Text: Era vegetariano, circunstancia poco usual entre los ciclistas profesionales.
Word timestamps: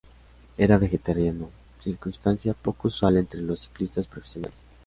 Era 0.57 0.79
vegetariano, 0.79 1.51
circunstancia 1.79 2.55
poco 2.55 2.87
usual 2.87 3.17
entre 3.17 3.39
los 3.39 3.59
ciclistas 3.59 4.07
profesionales. 4.07 4.57